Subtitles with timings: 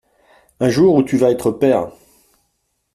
[0.59, 1.91] Un jour où tu vas être père!